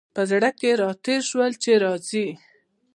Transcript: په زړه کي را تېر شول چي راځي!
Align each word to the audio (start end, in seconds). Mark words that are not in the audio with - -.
په 0.15 0.21
زړه 0.31 0.49
کي 0.59 0.71
را 0.79 0.89
تېر 1.05 1.21
شول 1.29 1.51
چي 1.63 1.73
راځي! 1.83 2.27